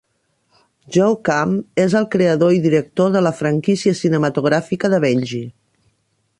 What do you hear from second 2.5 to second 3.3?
i director de